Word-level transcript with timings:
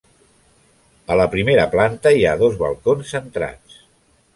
A 1.15 1.19
la 1.21 1.27
primera 1.35 1.67
planta 1.75 2.17
hi 2.21 2.25
ha 2.31 2.35
dos 2.43 2.59
balcons 2.67 3.17
centrats. 3.19 3.83